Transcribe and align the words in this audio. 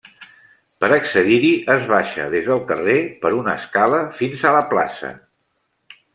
Per 0.83 0.87
a 0.87 0.95
accedir-hi, 0.95 1.51
es 1.73 1.85
baixa 1.91 2.25
des 2.37 2.47
del 2.47 2.63
carrer 2.73 2.97
per 3.27 3.33
una 3.43 3.55
escala 3.63 4.01
fins 4.23 4.49
a 4.49 4.55
la 4.59 4.65
plaça. 4.75 5.15